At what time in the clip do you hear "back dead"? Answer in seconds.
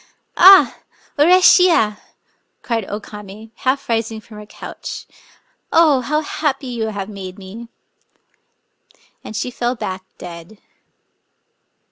9.75-10.57